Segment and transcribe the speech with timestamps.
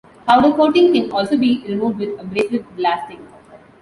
[0.27, 3.19] Powder coating can also be removed with abrasive blasting.